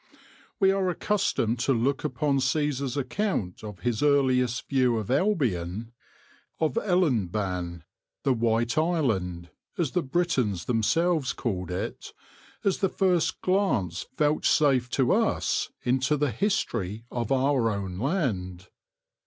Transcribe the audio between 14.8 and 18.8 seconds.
to us into the history of our own land.